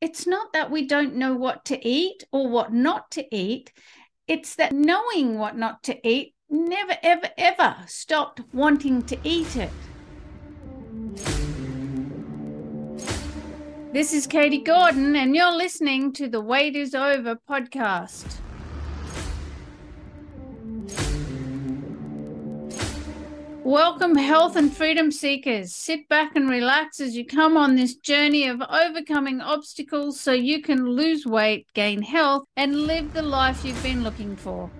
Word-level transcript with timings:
it's 0.00 0.26
not 0.26 0.54
that 0.54 0.70
we 0.70 0.86
don't 0.86 1.14
know 1.14 1.34
what 1.34 1.64
to 1.66 1.86
eat 1.86 2.24
or 2.32 2.48
what 2.48 2.72
not 2.72 3.10
to 3.10 3.34
eat. 3.34 3.70
It's 4.26 4.54
that 4.54 4.72
knowing 4.72 5.38
what 5.38 5.58
not 5.58 5.82
to 5.84 6.08
eat 6.08 6.34
never, 6.48 6.96
ever, 7.02 7.28
ever 7.36 7.76
stopped 7.86 8.40
wanting 8.52 9.02
to 9.02 9.18
eat 9.24 9.56
it. 9.56 9.70
This 13.92 14.14
is 14.14 14.26
Katie 14.26 14.62
Gordon, 14.62 15.16
and 15.16 15.34
you're 15.34 15.54
listening 15.54 16.12
to 16.14 16.28
the 16.28 16.40
Weight 16.40 16.76
is 16.76 16.94
Over 16.94 17.36
podcast. 17.48 18.40
Welcome, 23.64 24.16
health 24.16 24.56
and 24.56 24.74
freedom 24.74 25.12
seekers. 25.12 25.74
Sit 25.74 26.08
back 26.08 26.34
and 26.34 26.48
relax 26.48 26.98
as 26.98 27.14
you 27.14 27.26
come 27.26 27.58
on 27.58 27.76
this 27.76 27.94
journey 27.94 28.48
of 28.48 28.62
overcoming 28.62 29.42
obstacles 29.42 30.18
so 30.18 30.32
you 30.32 30.62
can 30.62 30.86
lose 30.86 31.26
weight, 31.26 31.66
gain 31.74 32.00
health, 32.00 32.44
and 32.56 32.86
live 32.86 33.12
the 33.12 33.20
life 33.20 33.62
you've 33.62 33.82
been 33.82 34.02
looking 34.02 34.34
for. 34.34 34.70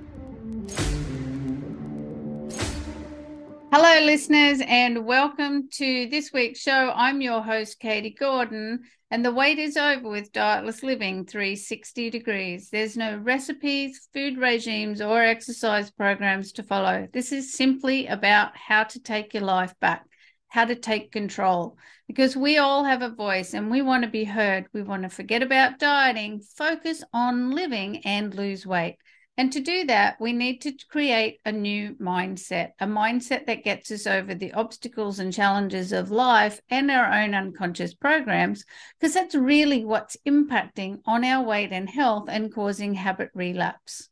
Hello, 3.70 4.05
listeners, 4.05 4.62
and 4.66 5.05
welcome 5.05 5.69
to 5.72 6.08
this 6.08 6.33
week's 6.33 6.60
show. 6.60 6.91
I'm 6.94 7.20
your 7.20 7.42
host, 7.42 7.78
Katie 7.80 8.16
Gordon, 8.19 8.80
and 9.10 9.24
the 9.24 9.32
weight 9.32 9.59
is 9.59 9.77
over 9.77 10.09
with 10.09 10.32
Dietless 10.32 10.84
Living 10.84 11.27
360 11.27 12.10
Degrees. 12.10 12.70
There's 12.70 12.96
no 12.96 13.16
recipes, 13.16 14.09
food 14.12 14.38
regimes, 14.38 15.00
or 15.00 15.20
exercise 15.20 15.91
programs 15.91 16.52
to 16.52 16.62
follow. 16.62 17.09
This 17.12 17.33
is 17.33 17.52
simply 17.52 18.06
about 18.06 18.56
how 18.56 18.84
to 18.84 19.00
take 19.00 19.34
your 19.34 19.42
life 19.42 19.74
back, 19.80 20.06
how 20.46 20.64
to 20.64 20.77
take 20.77 21.10
control, 21.10 21.77
because 22.06 22.36
we 22.36 22.59
all 22.59 22.84
have 22.84 23.02
a 23.02 23.10
voice 23.10 23.52
and 23.52 23.69
we 23.69 23.83
want 23.83 24.05
to 24.05 24.10
be 24.10 24.23
heard. 24.23 24.66
We 24.73 24.83
want 24.83 25.02
to 25.02 25.09
forget 25.09 25.42
about 25.42 25.80
dieting, 25.80 26.42
focus 26.56 27.02
on 27.12 27.50
living, 27.50 28.02
and 28.05 28.33
lose 28.33 28.64
weight. 28.64 28.97
And 29.41 29.50
to 29.55 29.60
do 29.60 29.86
that, 29.86 30.20
we 30.20 30.34
need 30.34 30.60
to 30.60 30.74
create 30.91 31.41
a 31.46 31.50
new 31.50 31.94
mindset, 31.94 32.72
a 32.78 32.86
mindset 32.86 33.47
that 33.47 33.64
gets 33.64 33.91
us 33.91 34.06
over 34.06 34.34
the 34.34 34.52
obstacles 34.52 35.19
and 35.19 35.32
challenges 35.32 35.92
of 35.94 36.10
life 36.10 36.60
and 36.69 36.91
our 36.91 37.10
own 37.10 37.34
unconscious 37.34 37.94
programs, 37.94 38.66
because 39.00 39.14
that's 39.14 39.34
really 39.34 39.82
what's 39.86 40.19
impacting 40.28 41.00
on 41.06 41.24
our 41.24 41.42
weight 41.42 41.72
and 41.72 41.88
health 41.88 42.28
and 42.28 42.52
causing 42.55 42.92
habit 42.92 43.30
relapse. 43.32 44.09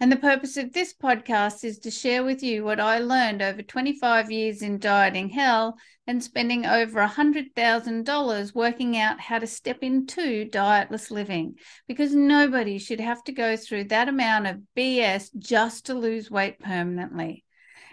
And 0.00 0.10
the 0.10 0.16
purpose 0.16 0.56
of 0.56 0.72
this 0.72 0.92
podcast 0.92 1.62
is 1.62 1.78
to 1.80 1.90
share 1.90 2.24
with 2.24 2.42
you 2.42 2.64
what 2.64 2.80
I 2.80 2.98
learned 2.98 3.40
over 3.40 3.62
25 3.62 4.30
years 4.30 4.60
in 4.60 4.78
dieting 4.78 5.28
hell 5.28 5.78
and 6.06 6.22
spending 6.22 6.66
over 6.66 7.00
$100,000 7.00 8.54
working 8.54 8.96
out 8.98 9.20
how 9.20 9.38
to 9.38 9.46
step 9.46 9.78
into 9.82 10.48
dietless 10.50 11.10
living 11.10 11.54
because 11.86 12.14
nobody 12.14 12.78
should 12.78 13.00
have 13.00 13.22
to 13.24 13.32
go 13.32 13.56
through 13.56 13.84
that 13.84 14.08
amount 14.08 14.48
of 14.48 14.60
BS 14.76 15.30
just 15.38 15.86
to 15.86 15.94
lose 15.94 16.30
weight 16.30 16.58
permanently. 16.58 17.44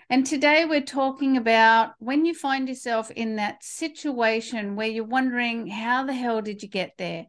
And 0.10 0.26
today 0.26 0.66
we're 0.66 0.82
talking 0.82 1.38
about 1.38 1.94
when 2.00 2.26
you 2.26 2.34
find 2.34 2.68
yourself 2.68 3.12
in 3.12 3.38
that 3.38 3.64
situation 3.64 4.76
where 4.76 4.90
you're 4.90 5.06
wondering, 5.06 5.68
how 5.68 6.04
the 6.04 6.14
hell 6.14 6.42
did 6.42 6.64
you 6.64 6.68
get 6.68 6.98
there? 6.98 7.28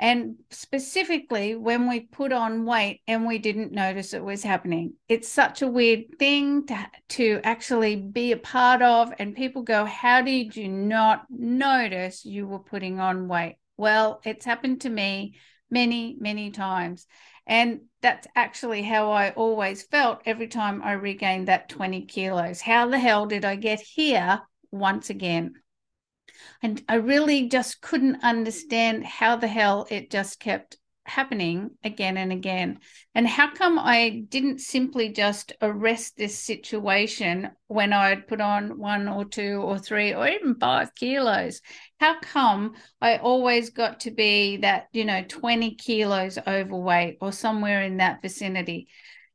And 0.00 0.36
specifically 0.48 1.54
when 1.54 1.86
we 1.86 2.00
put 2.00 2.32
on 2.32 2.64
weight 2.64 3.02
and 3.06 3.26
we 3.26 3.38
didn't 3.38 3.70
notice 3.70 4.14
it 4.14 4.24
was 4.24 4.42
happening. 4.42 4.94
It's 5.10 5.28
such 5.28 5.60
a 5.60 5.68
weird 5.68 6.18
thing 6.18 6.66
to, 6.68 6.86
to 7.10 7.40
actually 7.44 7.96
be 7.96 8.32
a 8.32 8.38
part 8.38 8.80
of. 8.80 9.12
And 9.18 9.36
people 9.36 9.62
go, 9.62 9.84
How 9.84 10.22
did 10.22 10.56
you 10.56 10.68
not 10.68 11.26
notice 11.28 12.24
you 12.24 12.46
were 12.46 12.60
putting 12.60 12.98
on 12.98 13.28
weight? 13.28 13.56
Well, 13.76 14.22
it's 14.24 14.46
happened 14.46 14.80
to 14.80 14.88
me 14.88 15.34
many, 15.70 16.16
many 16.18 16.50
times. 16.50 17.06
And 17.46 17.82
that's 18.00 18.26
actually 18.34 18.82
how 18.82 19.10
I 19.10 19.32
always 19.32 19.82
felt 19.82 20.22
every 20.24 20.48
time 20.48 20.82
I 20.82 20.92
regained 20.92 21.48
that 21.48 21.68
20 21.68 22.06
kilos. 22.06 22.62
How 22.62 22.88
the 22.88 22.98
hell 22.98 23.26
did 23.26 23.44
I 23.44 23.56
get 23.56 23.80
here 23.80 24.40
once 24.70 25.10
again? 25.10 25.56
And 26.62 26.82
I 26.88 26.96
really 26.96 27.48
just 27.48 27.80
couldn't 27.80 28.22
understand 28.22 29.04
how 29.04 29.36
the 29.36 29.48
hell 29.48 29.86
it 29.90 30.10
just 30.10 30.40
kept 30.40 30.76
happening 31.10 31.70
again 31.82 32.16
and 32.16 32.32
again. 32.32 32.78
And 33.14 33.26
how 33.26 33.52
come 33.52 33.78
I 33.78 34.24
didn't 34.28 34.60
simply 34.60 35.10
just 35.10 35.52
arrest 35.60 36.16
this 36.16 36.38
situation 36.38 37.50
when 37.66 37.92
I 37.92 38.10
had 38.10 38.28
put 38.28 38.40
on 38.40 38.78
one 38.78 39.08
or 39.08 39.24
two 39.24 39.60
or 39.62 39.78
three 39.78 40.14
or 40.14 40.26
even 40.28 40.54
five 40.54 40.94
kilos? 40.94 41.60
How 41.98 42.20
come 42.20 42.74
I 43.00 43.16
always 43.16 43.70
got 43.70 44.00
to 44.00 44.10
be 44.10 44.58
that, 44.58 44.86
you 44.92 45.04
know, 45.04 45.24
20 45.26 45.74
kilos 45.74 46.38
overweight 46.46 47.18
or 47.20 47.32
somewhere 47.32 47.82
in 47.82 47.98
that 47.98 48.22
vicinity? 48.22 48.88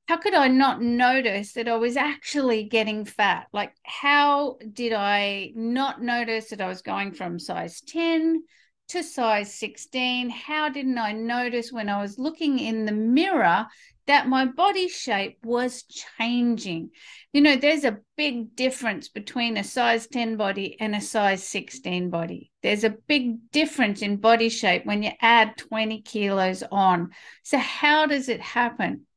How 0.07 0.17
could 0.17 0.35
I 0.35 0.47
not 0.47 0.81
notice 0.81 1.53
that 1.53 1.67
I 1.67 1.77
was 1.77 1.97
actually 1.97 2.65
getting 2.65 3.05
fat? 3.05 3.47
Like, 3.51 3.73
how 3.83 4.57
did 4.71 4.93
I 4.93 5.51
not 5.55 6.01
notice 6.01 6.49
that 6.49 6.61
I 6.61 6.67
was 6.67 6.83
going 6.83 7.13
from 7.13 7.39
size 7.39 7.81
10 7.81 8.43
to 8.89 9.01
size 9.01 9.55
16? 9.55 10.29
How 10.29 10.69
didn't 10.69 10.99
I 10.99 11.11
notice 11.13 11.71
when 11.71 11.89
I 11.89 12.01
was 12.01 12.19
looking 12.19 12.59
in 12.59 12.85
the 12.85 12.91
mirror 12.91 13.65
that 14.05 14.27
my 14.27 14.45
body 14.45 14.89
shape 14.89 15.39
was 15.43 15.81
changing? 15.83 16.91
You 17.33 17.41
know, 17.41 17.55
there's 17.55 17.83
a 17.83 17.97
big 18.15 18.55
difference 18.55 19.09
between 19.09 19.57
a 19.57 19.63
size 19.63 20.05
10 20.05 20.37
body 20.37 20.79
and 20.79 20.95
a 20.95 21.01
size 21.01 21.47
16 21.47 22.11
body. 22.11 22.51
There's 22.61 22.83
a 22.83 22.95
big 23.07 23.49
difference 23.49 24.03
in 24.03 24.17
body 24.17 24.49
shape 24.49 24.85
when 24.85 25.01
you 25.01 25.13
add 25.19 25.57
20 25.57 26.03
kilos 26.03 26.61
on. 26.71 27.09
So, 27.41 27.57
how 27.57 28.05
does 28.05 28.29
it 28.29 28.41
happen? 28.41 29.07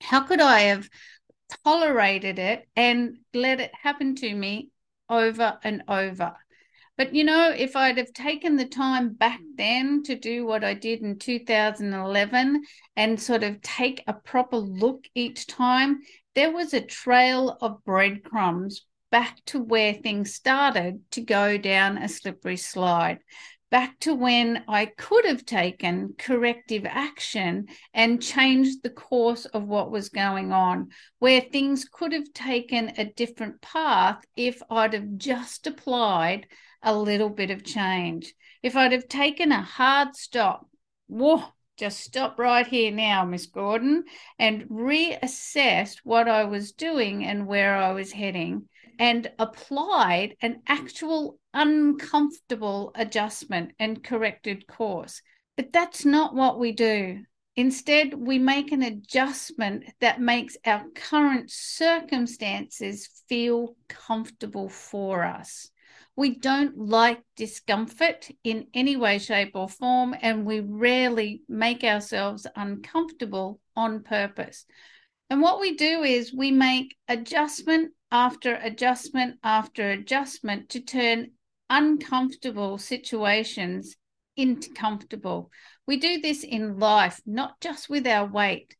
How 0.00 0.20
could 0.20 0.40
I 0.40 0.60
have 0.60 0.88
tolerated 1.64 2.38
it 2.38 2.68
and 2.76 3.18
let 3.34 3.60
it 3.60 3.72
happen 3.74 4.14
to 4.16 4.34
me 4.34 4.70
over 5.08 5.58
and 5.62 5.82
over? 5.88 6.36
But 6.96 7.14
you 7.14 7.24
know, 7.24 7.50
if 7.50 7.76
I'd 7.76 7.98
have 7.98 8.12
taken 8.12 8.56
the 8.56 8.64
time 8.64 9.12
back 9.12 9.40
mm. 9.40 9.56
then 9.56 10.02
to 10.04 10.16
do 10.16 10.46
what 10.46 10.64
I 10.64 10.74
did 10.74 11.02
in 11.02 11.18
2011 11.18 12.64
and 12.96 13.20
sort 13.20 13.42
of 13.42 13.60
take 13.60 14.02
a 14.06 14.14
proper 14.14 14.56
look 14.56 15.04
each 15.14 15.46
time, 15.46 16.00
there 16.34 16.50
was 16.50 16.72
a 16.72 16.80
trail 16.80 17.56
of 17.60 17.84
breadcrumbs 17.84 18.86
back 19.10 19.44
to 19.46 19.60
where 19.60 19.94
things 19.94 20.34
started 20.34 21.00
to 21.12 21.20
go 21.20 21.56
down 21.56 21.98
a 21.98 22.08
slippery 22.08 22.56
slide 22.56 23.18
back 23.70 23.98
to 24.00 24.14
when 24.14 24.62
I 24.68 24.86
could 24.86 25.24
have 25.24 25.44
taken 25.44 26.14
corrective 26.18 26.84
action 26.86 27.66
and 27.92 28.22
changed 28.22 28.82
the 28.82 28.90
course 28.90 29.44
of 29.46 29.64
what 29.66 29.90
was 29.90 30.08
going 30.08 30.52
on, 30.52 30.90
where 31.18 31.40
things 31.40 31.84
could 31.90 32.12
have 32.12 32.32
taken 32.32 32.92
a 32.96 33.04
different 33.04 33.60
path 33.60 34.24
if 34.36 34.62
I'd 34.70 34.92
have 34.92 35.16
just 35.16 35.66
applied 35.66 36.46
a 36.82 36.96
little 36.96 37.30
bit 37.30 37.50
of 37.50 37.64
change. 37.64 38.34
If 38.62 38.76
I'd 38.76 38.92
have 38.92 39.08
taken 39.08 39.50
a 39.50 39.62
hard 39.62 40.14
stop, 40.14 40.68
whoa, 41.08 41.44
just 41.76 42.00
stop 42.00 42.38
right 42.38 42.66
here 42.66 42.90
now, 42.90 43.24
Miss 43.24 43.46
Gordon, 43.46 44.04
and 44.38 44.62
reassessed 44.68 45.98
what 46.04 46.28
I 46.28 46.44
was 46.44 46.72
doing 46.72 47.24
and 47.24 47.46
where 47.46 47.76
I 47.76 47.92
was 47.92 48.12
heading 48.12 48.68
and 48.98 49.30
applied 49.38 50.36
an 50.40 50.54
mm. 50.54 50.60
actual 50.66 51.38
uncomfortable 51.54 52.92
adjustment 52.94 53.72
and 53.78 54.02
corrected 54.02 54.66
course. 54.66 55.22
But 55.56 55.72
that's 55.72 56.04
not 56.04 56.34
what 56.34 56.58
we 56.58 56.72
do. 56.72 57.24
Instead, 57.56 58.12
we 58.12 58.38
make 58.38 58.70
an 58.70 58.82
adjustment 58.82 59.84
that 60.00 60.20
makes 60.20 60.58
our 60.66 60.84
current 60.94 61.50
circumstances 61.50 63.08
feel 63.28 63.76
comfortable 63.88 64.68
for 64.68 65.24
us. 65.24 65.70
We 66.16 66.38
don't 66.38 66.76
like 66.76 67.22
discomfort 67.36 68.28
in 68.44 68.66
any 68.74 68.96
way, 68.96 69.18
shape, 69.18 69.52
or 69.54 69.68
form, 69.68 70.14
and 70.20 70.44
we 70.44 70.60
rarely 70.60 71.42
make 71.48 71.84
ourselves 71.84 72.46
uncomfortable 72.56 73.60
on 73.74 74.02
purpose. 74.02 74.66
And 75.28 75.42
what 75.42 75.60
we 75.60 75.76
do 75.76 76.02
is 76.02 76.32
we 76.32 76.50
make 76.50 76.96
adjustment 77.08 77.92
after 78.16 78.54
adjustment 78.54 79.38
after 79.44 79.90
adjustment 79.90 80.70
to 80.70 80.80
turn 80.80 81.32
uncomfortable 81.68 82.78
situations 82.78 83.94
into 84.38 84.72
comfortable. 84.72 85.50
We 85.86 85.98
do 85.98 86.22
this 86.22 86.42
in 86.42 86.78
life, 86.78 87.20
not 87.26 87.60
just 87.60 87.90
with 87.90 88.06
our 88.06 88.26
weight. 88.26 88.74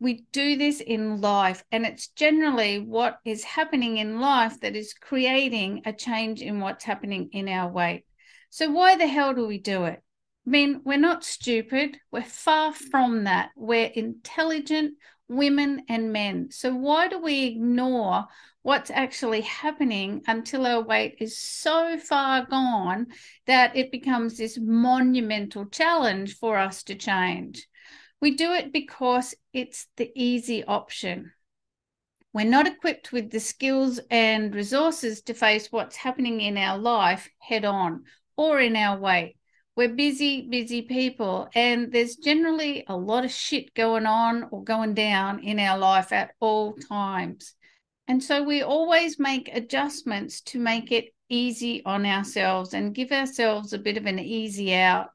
We 0.00 0.26
do 0.32 0.58
this 0.58 0.82
in 0.82 1.22
life, 1.22 1.64
and 1.72 1.86
it's 1.86 2.08
generally 2.08 2.78
what 2.78 3.20
is 3.24 3.42
happening 3.42 3.96
in 3.96 4.20
life 4.20 4.60
that 4.60 4.76
is 4.76 4.92
creating 4.92 5.80
a 5.86 5.92
change 5.94 6.42
in 6.42 6.60
what's 6.60 6.84
happening 6.84 7.30
in 7.32 7.48
our 7.48 7.72
weight. 7.72 8.04
So, 8.50 8.70
why 8.70 8.96
the 8.98 9.06
hell 9.06 9.32
do 9.32 9.46
we 9.46 9.56
do 9.56 9.84
it? 9.84 10.02
I 10.46 10.50
mean, 10.50 10.82
we're 10.84 10.98
not 10.98 11.24
stupid. 11.24 11.96
We're 12.12 12.22
far 12.22 12.74
from 12.74 13.24
that. 13.24 13.48
We're 13.56 13.86
intelligent 13.86 14.98
women 15.28 15.82
and 15.88 16.12
men. 16.12 16.50
So, 16.50 16.74
why 16.74 17.08
do 17.08 17.18
we 17.18 17.44
ignore 17.44 18.26
what's 18.64 18.90
actually 18.90 19.42
happening 19.42 20.22
until 20.26 20.66
our 20.66 20.82
weight 20.82 21.16
is 21.20 21.36
so 21.36 21.98
far 21.98 22.46
gone 22.46 23.06
that 23.46 23.76
it 23.76 23.92
becomes 23.92 24.38
this 24.38 24.58
monumental 24.58 25.66
challenge 25.66 26.34
for 26.38 26.56
us 26.56 26.82
to 26.82 26.94
change. 26.94 27.68
We 28.22 28.36
do 28.36 28.52
it 28.52 28.72
because 28.72 29.34
it's 29.52 29.86
the 29.96 30.10
easy 30.14 30.64
option. 30.64 31.32
We're 32.32 32.46
not 32.46 32.66
equipped 32.66 33.12
with 33.12 33.30
the 33.30 33.38
skills 33.38 34.00
and 34.10 34.54
resources 34.54 35.20
to 35.22 35.34
face 35.34 35.70
what's 35.70 35.96
happening 35.96 36.40
in 36.40 36.56
our 36.56 36.78
life 36.78 37.28
head 37.38 37.66
on 37.66 38.04
or 38.34 38.60
in 38.60 38.76
our 38.76 38.98
weight. 38.98 39.36
We're 39.76 39.94
busy, 39.94 40.48
busy 40.48 40.82
people, 40.82 41.48
and 41.54 41.90
there's 41.90 42.16
generally 42.16 42.84
a 42.86 42.96
lot 42.96 43.24
of 43.24 43.30
shit 43.30 43.74
going 43.74 44.06
on 44.06 44.48
or 44.50 44.62
going 44.62 44.94
down 44.94 45.40
in 45.40 45.58
our 45.58 45.78
life 45.78 46.12
at 46.12 46.34
all 46.40 46.74
times. 46.74 47.54
And 48.06 48.22
so 48.22 48.42
we 48.42 48.62
always 48.62 49.18
make 49.18 49.50
adjustments 49.52 50.42
to 50.42 50.58
make 50.58 50.92
it 50.92 51.06
easy 51.28 51.84
on 51.84 52.06
ourselves 52.06 52.74
and 52.74 52.94
give 52.94 53.10
ourselves 53.10 53.72
a 53.72 53.78
bit 53.78 53.96
of 53.96 54.06
an 54.06 54.18
easy 54.18 54.74
out 54.74 55.08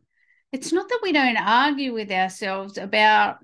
it's 0.52 0.74
not 0.74 0.90
that 0.90 1.00
we 1.04 1.12
don't 1.12 1.38
argue 1.38 1.94
with 1.94 2.12
ourselves 2.12 2.78
about 2.78 3.38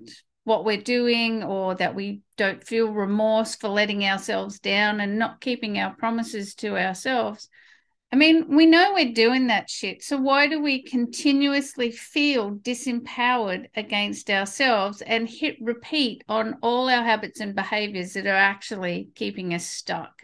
what 0.44 0.64
we're 0.64 0.80
doing 0.80 1.42
or 1.42 1.74
that 1.76 1.94
we 1.94 2.20
don't 2.36 2.64
feel 2.64 2.92
remorse 2.92 3.54
for 3.54 3.68
letting 3.68 4.04
ourselves 4.04 4.58
down 4.58 5.00
and 5.00 5.18
not 5.18 5.40
keeping 5.40 5.78
our 5.78 5.94
promises 5.94 6.54
to 6.56 6.76
ourselves. 6.76 7.48
I 8.12 8.16
mean, 8.16 8.56
we 8.56 8.66
know 8.66 8.94
we're 8.94 9.12
doing 9.12 9.48
that 9.48 9.68
shit. 9.68 10.02
So 10.02 10.16
why 10.16 10.46
do 10.46 10.62
we 10.62 10.82
continuously 10.82 11.90
feel 11.90 12.52
disempowered 12.52 13.66
against 13.74 14.30
ourselves 14.30 15.02
and 15.02 15.28
hit 15.28 15.56
repeat 15.60 16.22
on 16.28 16.56
all 16.62 16.88
our 16.88 17.02
habits 17.02 17.40
and 17.40 17.54
behaviors 17.54 18.12
that 18.12 18.26
are 18.26 18.30
actually 18.30 19.08
keeping 19.16 19.52
us 19.54 19.66
stuck? 19.66 20.22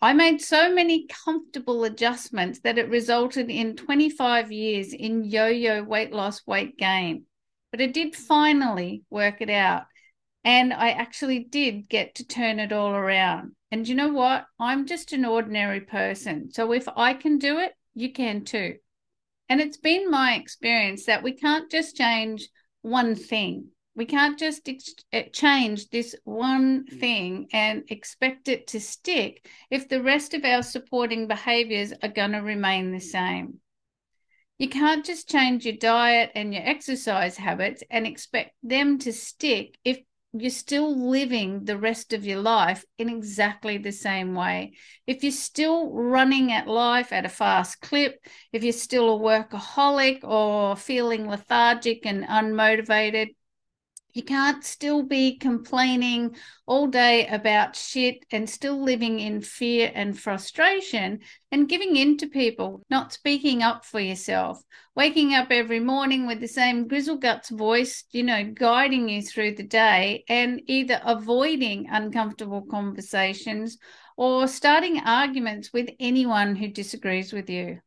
I 0.00 0.14
made 0.14 0.42
so 0.42 0.74
many 0.74 1.06
comfortable 1.06 1.84
adjustments 1.84 2.58
that 2.64 2.76
it 2.76 2.88
resulted 2.88 3.50
in 3.50 3.76
25 3.76 4.50
years 4.50 4.92
in 4.92 5.22
yo 5.22 5.46
yo 5.46 5.84
weight 5.84 6.12
loss, 6.12 6.44
weight 6.44 6.76
gain. 6.76 7.26
But 7.70 7.80
I 7.80 7.86
did 7.86 8.16
finally 8.16 9.04
work 9.10 9.40
it 9.40 9.48
out. 9.48 9.84
And 10.44 10.72
I 10.72 10.90
actually 10.90 11.40
did 11.40 11.88
get 11.88 12.16
to 12.16 12.26
turn 12.26 12.58
it 12.58 12.72
all 12.72 12.92
around. 12.92 13.52
And 13.70 13.86
you 13.86 13.94
know 13.94 14.12
what? 14.12 14.46
I'm 14.58 14.86
just 14.86 15.12
an 15.12 15.24
ordinary 15.24 15.80
person. 15.80 16.50
So 16.52 16.72
if 16.72 16.88
I 16.96 17.14
can 17.14 17.38
do 17.38 17.58
it, 17.58 17.72
you 17.94 18.12
can 18.12 18.44
too. 18.44 18.76
And 19.48 19.60
it's 19.60 19.76
been 19.76 20.10
my 20.10 20.34
experience 20.34 21.06
that 21.06 21.22
we 21.22 21.32
can't 21.32 21.70
just 21.70 21.96
change 21.96 22.48
one 22.82 23.14
thing. 23.14 23.68
We 23.94 24.06
can't 24.06 24.38
just 24.38 24.68
ex- 24.68 24.94
eh, 25.12 25.28
change 25.32 25.90
this 25.90 26.16
one 26.24 26.86
thing 26.86 27.48
and 27.52 27.84
expect 27.88 28.48
it 28.48 28.66
to 28.68 28.80
stick 28.80 29.46
if 29.70 29.88
the 29.88 30.02
rest 30.02 30.32
of 30.32 30.44
our 30.44 30.62
supporting 30.62 31.28
behaviors 31.28 31.92
are 32.02 32.08
going 32.08 32.32
to 32.32 32.38
remain 32.38 32.92
the 32.92 33.00
same. 33.00 33.60
You 34.58 34.68
can't 34.68 35.04
just 35.04 35.28
change 35.28 35.66
your 35.66 35.76
diet 35.76 36.30
and 36.34 36.54
your 36.54 36.62
exercise 36.64 37.36
habits 37.36 37.82
and 37.90 38.06
expect 38.06 38.54
them 38.62 38.98
to 39.00 39.12
stick 39.12 39.76
if 39.84 39.98
you're 40.32 40.50
still 40.50 41.10
living 41.10 41.64
the 41.64 41.76
rest 41.76 42.12
of 42.12 42.24
your 42.24 42.40
life 42.40 42.84
in 42.98 43.08
exactly 43.08 43.76
the 43.76 43.92
same 43.92 44.34
way. 44.34 44.72
If 45.06 45.22
you're 45.22 45.32
still 45.32 45.92
running 45.92 46.52
at 46.52 46.66
life 46.66 47.12
at 47.12 47.26
a 47.26 47.28
fast 47.28 47.80
clip, 47.82 48.24
if 48.52 48.64
you're 48.64 48.72
still 48.72 49.16
a 49.16 49.18
workaholic 49.18 50.24
or 50.24 50.76
feeling 50.76 51.28
lethargic 51.28 52.06
and 52.06 52.24
unmotivated, 52.24 53.34
you 54.12 54.22
can't 54.22 54.64
still 54.64 55.02
be 55.02 55.36
complaining 55.38 56.36
all 56.66 56.86
day 56.86 57.26
about 57.28 57.74
shit 57.74 58.24
and 58.30 58.48
still 58.48 58.82
living 58.82 59.20
in 59.20 59.40
fear 59.40 59.90
and 59.94 60.18
frustration 60.18 61.20
and 61.50 61.68
giving 61.68 61.96
in 61.96 62.16
to 62.18 62.26
people, 62.26 62.82
not 62.90 63.12
speaking 63.12 63.62
up 63.62 63.84
for 63.84 64.00
yourself, 64.00 64.62
waking 64.94 65.34
up 65.34 65.48
every 65.50 65.80
morning 65.80 66.26
with 66.26 66.40
the 66.40 66.48
same 66.48 66.88
grizzle 66.88 67.16
guts 67.16 67.48
voice, 67.48 68.04
you 68.10 68.22
know, 68.22 68.44
guiding 68.44 69.08
you 69.08 69.22
through 69.22 69.54
the 69.54 69.62
day 69.62 70.24
and 70.28 70.60
either 70.66 71.00
avoiding 71.04 71.88
uncomfortable 71.90 72.62
conversations 72.70 73.78
or 74.16 74.46
starting 74.46 74.98
arguments 74.98 75.72
with 75.72 75.88
anyone 75.98 76.54
who 76.54 76.68
disagrees 76.68 77.32
with 77.32 77.48
you. 77.48 77.80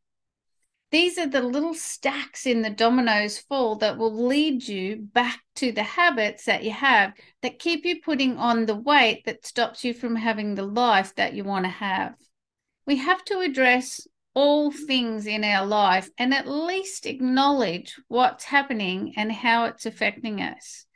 These 0.96 1.18
are 1.18 1.26
the 1.26 1.42
little 1.42 1.74
stacks 1.74 2.46
in 2.46 2.62
the 2.62 2.70
dominoes 2.70 3.38
fall 3.38 3.76
that 3.76 3.98
will 3.98 4.26
lead 4.26 4.66
you 4.66 4.96
back 4.96 5.42
to 5.56 5.70
the 5.70 5.82
habits 5.82 6.46
that 6.46 6.64
you 6.64 6.70
have 6.70 7.12
that 7.42 7.58
keep 7.58 7.84
you 7.84 8.00
putting 8.00 8.38
on 8.38 8.64
the 8.64 8.76
weight 8.76 9.26
that 9.26 9.44
stops 9.44 9.84
you 9.84 9.92
from 9.92 10.16
having 10.16 10.54
the 10.54 10.64
life 10.64 11.14
that 11.16 11.34
you 11.34 11.44
want 11.44 11.66
to 11.66 11.70
have. 11.70 12.14
We 12.86 12.96
have 12.96 13.22
to 13.26 13.40
address 13.40 14.08
all 14.32 14.70
things 14.70 15.26
in 15.26 15.44
our 15.44 15.66
life 15.66 16.08
and 16.16 16.32
at 16.32 16.48
least 16.48 17.04
acknowledge 17.04 18.00
what's 18.08 18.44
happening 18.44 19.12
and 19.18 19.30
how 19.30 19.66
it's 19.66 19.84
affecting 19.84 20.40
us 20.40 20.86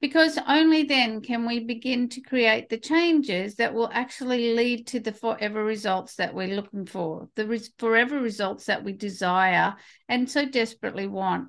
because 0.00 0.38
only 0.46 0.84
then 0.84 1.20
can 1.20 1.44
we 1.46 1.60
begin 1.60 2.08
to 2.08 2.20
create 2.20 2.68
the 2.68 2.78
changes 2.78 3.56
that 3.56 3.74
will 3.74 3.90
actually 3.92 4.54
lead 4.54 4.86
to 4.86 5.00
the 5.00 5.12
forever 5.12 5.64
results 5.64 6.14
that 6.16 6.34
we're 6.34 6.54
looking 6.54 6.86
for, 6.86 7.28
the 7.34 7.46
res- 7.46 7.72
forever 7.78 8.20
results 8.20 8.66
that 8.66 8.84
we 8.84 8.92
desire 8.92 9.74
and 10.08 10.30
so 10.30 10.46
desperately 10.46 11.06
want. 11.06 11.48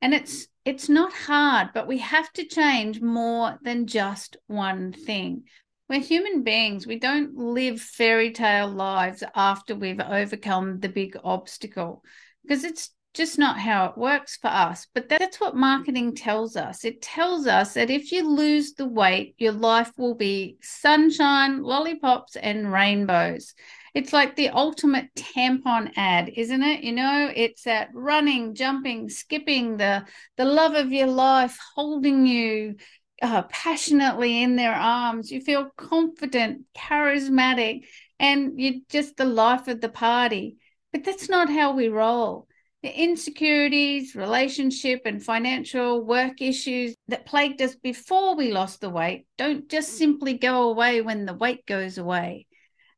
And 0.00 0.14
it's 0.14 0.46
it's 0.64 0.88
not 0.88 1.12
hard, 1.12 1.70
but 1.74 1.88
we 1.88 1.98
have 1.98 2.32
to 2.34 2.44
change 2.44 3.00
more 3.00 3.58
than 3.62 3.86
just 3.86 4.36
one 4.46 4.92
thing. 4.92 5.44
We're 5.88 6.00
human 6.00 6.42
beings. 6.42 6.86
We 6.86 6.98
don't 6.98 7.36
live 7.36 7.80
fairy 7.80 8.32
tale 8.32 8.68
lives 8.68 9.24
after 9.34 9.74
we've 9.74 10.00
overcome 10.00 10.80
the 10.80 10.88
big 10.88 11.16
obstacle 11.24 12.02
because 12.42 12.64
it's 12.64 12.90
just 13.12 13.38
not 13.38 13.58
how 13.58 13.86
it 13.86 13.98
works 13.98 14.36
for 14.36 14.48
us. 14.48 14.86
But 14.94 15.08
that's 15.08 15.40
what 15.40 15.56
marketing 15.56 16.14
tells 16.14 16.56
us. 16.56 16.84
It 16.84 17.02
tells 17.02 17.46
us 17.46 17.74
that 17.74 17.90
if 17.90 18.12
you 18.12 18.28
lose 18.28 18.74
the 18.74 18.86
weight, 18.86 19.34
your 19.38 19.52
life 19.52 19.92
will 19.96 20.14
be 20.14 20.56
sunshine, 20.62 21.62
lollipops, 21.62 22.36
and 22.36 22.72
rainbows. 22.72 23.54
It's 23.94 24.12
like 24.12 24.36
the 24.36 24.50
ultimate 24.50 25.12
tampon 25.16 25.92
ad, 25.96 26.30
isn't 26.36 26.62
it? 26.62 26.84
You 26.84 26.92
know, 26.92 27.32
it's 27.34 27.64
that 27.64 27.88
running, 27.92 28.54
jumping, 28.54 29.08
skipping, 29.08 29.76
the 29.76 30.04
the 30.36 30.44
love 30.44 30.74
of 30.74 30.92
your 30.92 31.08
life 31.08 31.58
holding 31.74 32.26
you 32.26 32.76
uh, 33.20 33.42
passionately 33.42 34.42
in 34.42 34.54
their 34.54 34.74
arms. 34.74 35.32
You 35.32 35.40
feel 35.40 35.70
confident, 35.76 36.66
charismatic, 36.76 37.86
and 38.20 38.60
you're 38.60 38.80
just 38.88 39.16
the 39.16 39.24
life 39.24 39.66
of 39.66 39.80
the 39.80 39.88
party. 39.88 40.58
But 40.92 41.02
that's 41.02 41.28
not 41.28 41.50
how 41.50 41.72
we 41.72 41.88
roll 41.88 42.46
the 42.82 43.02
insecurities, 43.02 44.14
relationship, 44.14 45.02
and 45.04 45.22
financial 45.22 46.02
work 46.02 46.40
issues 46.40 46.94
that 47.08 47.26
plagued 47.26 47.60
us 47.60 47.74
before 47.74 48.34
we 48.34 48.52
lost 48.52 48.80
the 48.80 48.88
weight 48.88 49.26
don't 49.36 49.68
just 49.68 49.94
mm. 49.94 49.98
simply 49.98 50.34
go 50.34 50.70
away 50.70 51.02
when 51.02 51.26
the 51.26 51.34
weight 51.34 51.66
goes 51.66 51.98
away. 51.98 52.46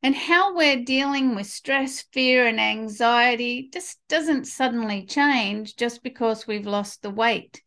And 0.04 0.16
how 0.16 0.56
we're 0.56 0.84
dealing 0.84 1.34
with 1.34 1.46
stress, 1.46 2.02
fear, 2.12 2.46
and 2.46 2.60
anxiety 2.60 3.70
just 3.72 3.98
doesn't 4.08 4.46
suddenly 4.46 5.06
change 5.06 5.76
just 5.76 6.02
because 6.02 6.46
we've 6.46 6.66
lost 6.66 7.02
the 7.02 7.10
weight. 7.10 7.62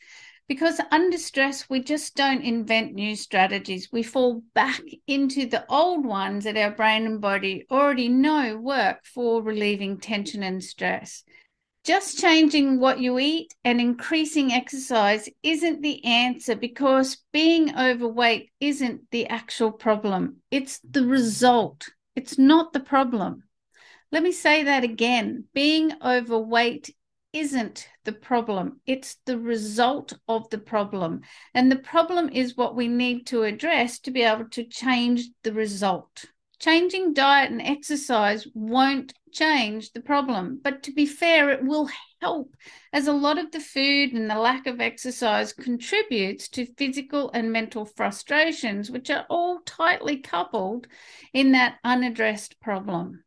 Because 0.48 0.80
under 0.92 1.18
stress, 1.18 1.70
we 1.70 1.82
just 1.82 2.16
don't 2.16 2.44
invent 2.44 2.94
new 2.94 3.16
strategies. 3.16 3.90
We 3.92 4.04
fall 4.04 4.44
back 4.54 4.82
into 5.08 5.48
the 5.48 5.66
old 5.70 6.06
ones 6.06 6.44
that 6.44 6.58
our 6.58 6.72
brain 6.72 7.06
and 7.06 7.20
body 7.20 7.66
already 7.72 8.10
know 8.10 8.58
work 8.58 9.06
for 9.06 9.42
relieving 9.42 9.98
tension 9.98 10.44
and 10.44 10.64
stress. 10.64 11.24
Just 11.86 12.18
changing 12.18 12.80
what 12.80 13.00
you 13.00 13.20
eat 13.20 13.54
and 13.64 13.80
increasing 13.80 14.52
exercise 14.52 15.30
isn't 15.44 15.84
the 15.84 16.04
answer 16.04 16.56
because 16.56 17.24
being 17.32 17.78
overweight 17.78 18.50
isn't 18.60 19.02
the 19.12 19.28
actual 19.28 19.72
problem. 19.72 20.38
It's 20.50 20.80
the 20.80 21.06
result, 21.06 21.90
it's 22.16 22.40
not 22.40 22.74
the 22.74 22.80
problem. 22.80 23.44
Let 24.12 24.24
me 24.24 24.32
say 24.32 24.64
that 24.64 24.84
again 24.84 25.44
being 25.54 25.92
overweight 26.04 26.90
isn't 27.34 27.88
the 28.04 28.14
problem, 28.14 28.82
it's 28.88 29.18
the 29.26 29.38
result 29.38 30.14
of 30.28 30.50
the 30.50 30.58
problem. 30.58 31.22
And 31.54 31.72
the 31.72 31.76
problem 31.76 32.30
is 32.30 32.58
what 32.58 32.76
we 32.76 32.88
need 32.88 33.28
to 33.28 33.44
address 33.44 34.00
to 34.00 34.12
be 34.12 34.24
able 34.24 34.50
to 34.50 34.64
change 34.64 35.26
the 35.44 35.54
result. 35.54 36.26
Changing 36.58 37.14
diet 37.14 37.52
and 37.52 37.62
exercise 37.62 38.48
won't 38.56 39.14
change 39.36 39.92
the 39.92 40.02
problem, 40.02 40.60
but 40.64 40.82
to 40.84 40.94
be 40.94 41.06
fair, 41.06 41.50
it 41.50 41.64
will 41.64 41.90
help 42.22 42.56
as 42.94 43.08
a 43.08 43.14
lot 43.14 43.38
of 43.38 43.52
the 43.52 43.60
food 43.60 44.14
and 44.14 44.30
the 44.30 44.40
lack 44.40 44.66
of 44.66 44.80
exercise 44.80 45.52
contributes 45.52 46.48
to 46.48 46.66
physical 46.66 47.30
and 47.34 47.52
mental 47.52 47.86
frustrations, 47.86 48.90
which 48.90 49.10
are 49.10 49.26
all 49.30 49.60
tightly 49.66 50.18
coupled 50.18 50.88
in 51.34 51.52
that 51.52 51.80
unaddressed 51.84 52.60
problem. 52.62 53.25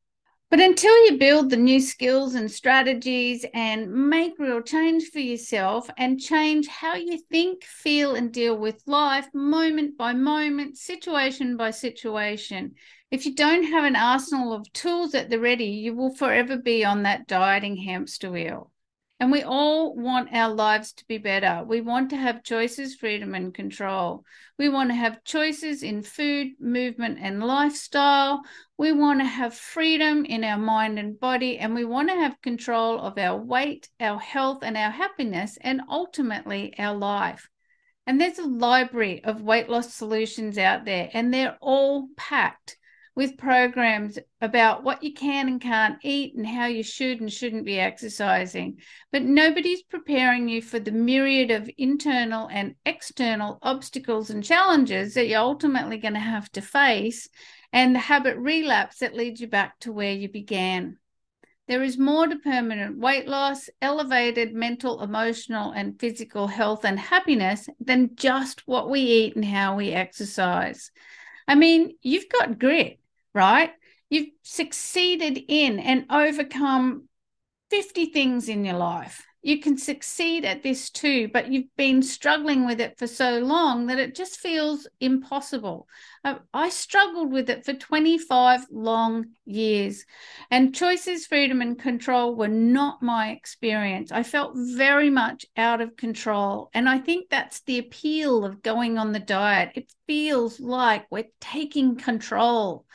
But 0.50 0.60
until 0.60 1.04
you 1.04 1.18
build 1.18 1.50
the 1.50 1.58
new 1.58 1.78
skills 1.78 2.34
and 2.34 2.50
strategies 2.50 3.44
and 3.52 3.92
make 3.92 4.38
real 4.38 4.62
change 4.62 5.10
for 5.10 5.18
yourself 5.18 5.90
and 5.98 6.18
change 6.18 6.66
how 6.68 6.94
you 6.94 7.18
think, 7.18 7.64
feel, 7.64 8.14
and 8.14 8.32
deal 8.32 8.56
with 8.56 8.82
life 8.86 9.28
moment 9.34 9.98
by 9.98 10.14
moment, 10.14 10.78
situation 10.78 11.58
by 11.58 11.70
situation, 11.70 12.76
if 13.10 13.26
you 13.26 13.34
don't 13.34 13.64
have 13.64 13.84
an 13.84 13.96
arsenal 13.96 14.54
of 14.54 14.72
tools 14.72 15.14
at 15.14 15.28
the 15.28 15.38
ready, 15.38 15.66
you 15.66 15.94
will 15.94 16.14
forever 16.14 16.56
be 16.56 16.82
on 16.82 17.02
that 17.02 17.26
dieting 17.26 17.76
hamster 17.76 18.30
wheel. 18.30 18.70
And 19.20 19.32
we 19.32 19.42
all 19.42 19.96
want 19.96 20.32
our 20.32 20.54
lives 20.54 20.92
to 20.92 21.04
be 21.06 21.18
better. 21.18 21.64
We 21.66 21.80
want 21.80 22.10
to 22.10 22.16
have 22.16 22.44
choices, 22.44 22.94
freedom, 22.94 23.34
and 23.34 23.52
control. 23.52 24.24
We 24.58 24.68
want 24.68 24.90
to 24.90 24.94
have 24.94 25.24
choices 25.24 25.82
in 25.82 26.02
food, 26.02 26.52
movement, 26.60 27.18
and 27.20 27.42
lifestyle. 27.42 28.42
We 28.76 28.92
want 28.92 29.18
to 29.18 29.26
have 29.26 29.54
freedom 29.54 30.24
in 30.24 30.44
our 30.44 30.58
mind 30.58 31.00
and 31.00 31.18
body. 31.18 31.58
And 31.58 31.74
we 31.74 31.84
want 31.84 32.10
to 32.10 32.14
have 32.14 32.40
control 32.42 33.00
of 33.00 33.18
our 33.18 33.36
weight, 33.36 33.88
our 33.98 34.20
health, 34.20 34.60
and 34.62 34.76
our 34.76 34.90
happiness, 34.90 35.58
and 35.60 35.80
ultimately 35.90 36.78
our 36.78 36.94
life. 36.94 37.48
And 38.06 38.20
there's 38.20 38.38
a 38.38 38.46
library 38.46 39.22
of 39.24 39.42
weight 39.42 39.68
loss 39.68 39.92
solutions 39.92 40.56
out 40.56 40.86
there, 40.86 41.10
and 41.12 41.34
they're 41.34 41.58
all 41.60 42.08
packed 42.16 42.77
with 43.18 43.36
programs 43.36 44.16
about 44.40 44.84
what 44.84 45.02
you 45.02 45.12
can 45.12 45.48
and 45.48 45.60
can't 45.60 45.98
eat 46.04 46.36
and 46.36 46.46
how 46.46 46.66
you 46.66 46.84
should 46.84 47.20
and 47.20 47.32
shouldn't 47.32 47.64
be 47.64 47.76
exercising. 47.76 48.78
But 49.10 49.22
nobody's 49.24 49.82
preparing 49.82 50.48
you 50.48 50.62
for 50.62 50.78
the 50.78 50.92
myriad 50.92 51.50
of 51.50 51.68
internal 51.76 52.48
and 52.48 52.76
external 52.86 53.58
obstacles 53.60 54.30
and 54.30 54.44
challenges 54.44 55.14
that 55.14 55.26
you're 55.26 55.40
ultimately 55.40 55.98
going 55.98 56.14
to 56.14 56.20
have 56.20 56.48
to 56.52 56.62
face 56.62 57.28
and 57.72 57.92
the 57.92 57.98
habit 57.98 58.36
relapse 58.36 58.98
that 58.98 59.16
leads 59.16 59.40
you 59.40 59.48
back 59.48 59.80
to 59.80 59.90
where 59.90 60.12
you 60.12 60.28
began. 60.28 60.96
There 61.66 61.82
is 61.82 61.98
more 61.98 62.28
to 62.28 62.36
permanent 62.36 63.00
weight 63.00 63.26
loss, 63.26 63.68
elevated 63.82 64.54
mental, 64.54 65.02
emotional, 65.02 65.72
and 65.72 65.98
physical 65.98 66.46
health 66.46 66.84
and 66.84 67.00
happiness 67.00 67.68
than 67.80 68.14
just 68.14 68.68
what 68.68 68.88
we 68.88 69.00
eat 69.00 69.34
and 69.34 69.44
how 69.44 69.74
we 69.74 69.90
exercise. 69.90 70.92
I 71.48 71.56
mean, 71.56 71.96
you've 72.02 72.28
got 72.28 72.60
grit 72.60 72.97
right? 73.34 73.72
You've 74.10 74.30
succeeded 74.42 75.38
in 75.48 75.78
and 75.78 76.06
overcome 76.10 77.08
50 77.70 78.06
things 78.06 78.48
in 78.48 78.64
your 78.64 78.76
life. 78.76 79.24
You 79.40 79.60
can 79.60 79.78
succeed 79.78 80.44
at 80.44 80.64
this 80.64 80.90
too, 80.90 81.28
but 81.32 81.50
you've 81.50 81.74
been 81.76 82.02
struggling 82.02 82.66
with 82.66 82.80
it 82.80 82.98
for 82.98 83.06
so 83.06 83.38
long 83.38 83.86
that 83.86 83.98
it 83.98 84.16
just 84.16 84.40
feels 84.40 84.88
impossible. 85.00 85.86
Uh, 86.24 86.36
I 86.52 86.70
struggled 86.70 87.30
with 87.32 87.48
it 87.48 87.64
for 87.64 87.72
25 87.72 88.66
long 88.72 89.26
years, 89.44 90.04
and 90.50 90.74
choices, 90.74 91.26
freedom, 91.26 91.62
and 91.62 91.78
control 91.78 92.34
were 92.34 92.48
not 92.48 93.00
my 93.00 93.30
experience. 93.30 94.10
I 94.10 94.24
felt 94.24 94.54
very 94.56 95.08
much 95.08 95.46
out 95.56 95.80
of 95.80 95.96
control. 95.96 96.68
And 96.74 96.88
I 96.88 96.98
think 96.98 97.30
that's 97.30 97.60
the 97.60 97.78
appeal 97.78 98.44
of 98.44 98.60
going 98.60 98.98
on 98.98 99.12
the 99.12 99.20
diet. 99.20 99.70
It 99.76 99.92
feels 100.08 100.58
like 100.58 101.06
we're 101.10 101.30
taking 101.40 101.96
control. 101.96 102.86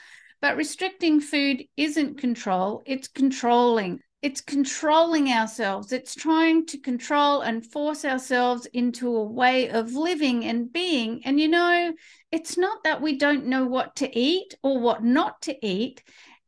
But 0.43 0.57
restricting 0.57 1.21
food 1.21 1.63
isn't 1.77 2.17
control, 2.17 2.83
it's 2.85 3.07
controlling. 3.07 4.01
It's 4.21 4.41
controlling 4.41 5.29
ourselves. 5.29 5.93
It's 5.93 6.13
trying 6.13 6.65
to 6.65 6.79
control 6.79 7.39
and 7.39 7.65
force 7.65 8.03
ourselves 8.03 8.65
into 8.73 9.15
a 9.15 9.23
way 9.23 9.69
of 9.69 9.93
living 9.93 10.43
and 10.43 10.69
being. 10.69 11.21
And 11.23 11.39
you 11.39 11.47
know, 11.47 11.93
it's 12.29 12.57
not 12.57 12.83
that 12.83 13.01
we 13.01 13.17
don't 13.17 13.45
know 13.45 13.65
what 13.65 13.95
to 13.95 14.19
eat 14.19 14.53
or 14.62 14.81
what 14.81 15.01
not 15.01 15.41
to 15.43 15.65
eat. 15.65 16.03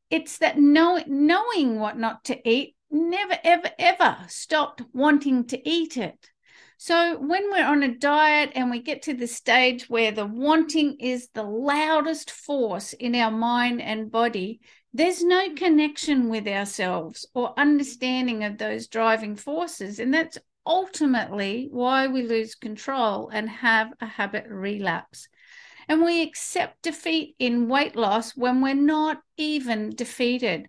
It's 0.09 0.39
that 0.39 0.59
know, 0.59 1.01
knowing 1.07 1.79
what 1.79 1.97
not 1.97 2.25
to 2.25 2.49
eat 2.49 2.75
never, 2.91 3.37
ever, 3.45 3.71
ever 3.79 4.17
stopped 4.27 4.81
wanting 4.91 5.45
to 5.47 5.69
eat 5.69 5.95
it. 5.95 6.31
So 6.85 7.17
when 7.17 7.49
we're 7.49 7.65
on 7.65 7.81
a 7.81 7.97
diet 7.97 8.51
and 8.53 8.69
we 8.69 8.79
get 8.79 9.01
to 9.03 9.15
the 9.15 9.25
stage 9.25 9.89
where 9.89 10.11
the 10.11 10.27
wanting 10.27 10.97
is 10.99 11.29
the 11.33 11.41
loudest 11.41 12.29
force 12.29 12.93
in 12.93 13.15
our 13.15 13.31
mind 13.31 13.81
and 13.81 14.11
body, 14.11 14.59
there's 14.93 15.23
no 15.23 15.51
connection 15.55 16.29
with 16.29 16.47
ourselves 16.47 17.25
or 17.33 17.59
understanding 17.59 18.43
of 18.43 18.59
those 18.59 18.85
driving 18.85 19.35
forces. 19.35 19.97
And 19.97 20.13
that's 20.13 20.37
ultimately 20.63 21.69
why 21.71 22.05
we 22.05 22.21
lose 22.21 22.53
control 22.53 23.29
and 23.29 23.49
have 23.49 23.91
a 23.99 24.05
habit 24.05 24.45
relapse. 24.47 25.27
And 25.87 26.03
we 26.03 26.21
accept 26.21 26.83
defeat 26.83 27.35
in 27.39 27.67
weight 27.67 27.95
loss 27.95 28.37
when 28.37 28.61
we're 28.61 28.75
not 28.75 29.21
even 29.37 29.89
defeated. 29.89 30.67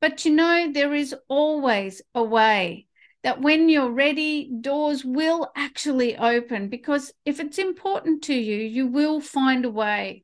But 0.00 0.24
you 0.24 0.30
know, 0.30 0.70
there 0.72 0.94
is 0.94 1.12
always 1.26 2.02
a 2.14 2.22
way 2.22 2.86
that 3.26 3.40
when 3.40 3.68
you're 3.68 3.90
ready, 3.90 4.48
doors 4.60 5.04
will 5.04 5.50
actually 5.56 6.16
open 6.16 6.68
because 6.68 7.12
if 7.24 7.40
it's 7.40 7.58
important 7.58 8.22
to 8.22 8.32
you, 8.32 8.56
you 8.56 8.86
will 8.86 9.20
find 9.20 9.64
a 9.64 9.68
way. 9.68 10.22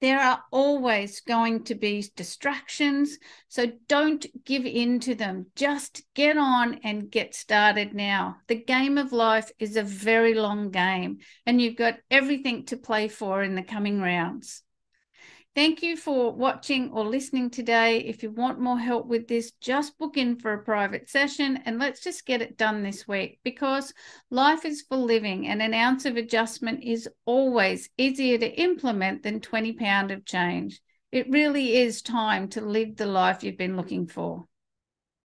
There 0.00 0.18
are 0.18 0.42
always 0.50 1.20
going 1.20 1.64
to 1.64 1.74
be 1.74 2.02
distractions, 2.16 3.18
so 3.48 3.72
don't 3.88 4.24
give 4.46 4.64
in 4.64 5.00
to 5.00 5.14
them. 5.14 5.48
Just 5.54 6.00
get 6.14 6.38
on 6.38 6.80
and 6.82 7.10
get 7.10 7.34
started 7.34 7.92
now. 7.92 8.38
The 8.46 8.54
game 8.54 8.96
of 8.96 9.12
life 9.12 9.50
is 9.58 9.76
a 9.76 9.82
very 9.82 10.32
long 10.32 10.70
game, 10.70 11.18
and 11.44 11.60
you've 11.60 11.76
got 11.76 11.98
everything 12.10 12.64
to 12.66 12.78
play 12.78 13.08
for 13.08 13.42
in 13.42 13.54
the 13.54 13.62
coming 13.62 14.00
rounds. 14.00 14.63
Thank 15.54 15.84
you 15.84 15.96
for 15.96 16.32
watching 16.32 16.90
or 16.90 17.04
listening 17.04 17.48
today. 17.48 17.98
If 17.98 18.24
you 18.24 18.30
want 18.32 18.58
more 18.58 18.78
help 18.78 19.06
with 19.06 19.28
this, 19.28 19.52
just 19.60 19.96
book 19.98 20.16
in 20.16 20.34
for 20.34 20.52
a 20.52 20.62
private 20.64 21.08
session 21.08 21.60
and 21.64 21.78
let's 21.78 22.00
just 22.00 22.26
get 22.26 22.42
it 22.42 22.56
done 22.56 22.82
this 22.82 23.06
week 23.06 23.38
because 23.44 23.94
life 24.30 24.64
is 24.64 24.82
for 24.82 24.96
living 24.96 25.46
and 25.46 25.62
an 25.62 25.72
ounce 25.72 26.06
of 26.06 26.16
adjustment 26.16 26.82
is 26.82 27.08
always 27.24 27.88
easier 27.96 28.36
to 28.36 28.60
implement 28.60 29.22
than 29.22 29.40
20 29.40 29.74
pound 29.74 30.10
of 30.10 30.24
change. 30.24 30.80
It 31.12 31.30
really 31.30 31.76
is 31.76 32.02
time 32.02 32.48
to 32.48 32.60
live 32.60 32.96
the 32.96 33.06
life 33.06 33.44
you've 33.44 33.56
been 33.56 33.76
looking 33.76 34.08
for. 34.08 34.48